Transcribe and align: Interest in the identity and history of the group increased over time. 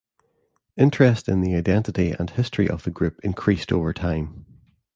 Interest 0.77 1.29
in 1.29 1.41
the 1.41 1.53
identity 1.53 2.09
and 2.17 2.31
history 2.31 2.67
of 2.67 2.81
the 2.85 2.89
group 2.89 3.19
increased 3.23 3.71
over 3.71 3.93
time. 3.93 4.47